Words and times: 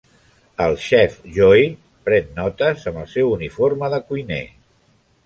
El 0.67 0.77
xef 0.85 1.17
Joey 1.35 1.67
pren 2.07 2.31
notes 2.39 2.87
amb 2.93 3.03
el 3.03 3.07
seu 3.13 3.29
uniforme 3.35 3.91
de 3.97 4.01
cuiner. 4.09 4.41